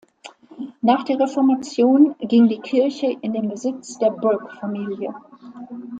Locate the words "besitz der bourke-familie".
3.49-5.13